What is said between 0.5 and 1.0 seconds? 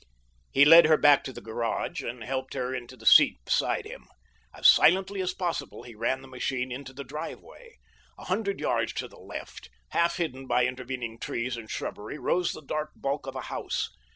He led her